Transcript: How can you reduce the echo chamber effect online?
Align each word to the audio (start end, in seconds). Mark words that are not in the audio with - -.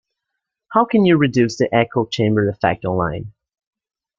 How 0.71 0.85
can 0.85 1.05
you 1.05 1.15
reduce 1.17 1.57
the 1.59 1.69
echo 1.71 2.07
chamber 2.07 2.49
effect 2.49 2.85
online? 2.85 3.33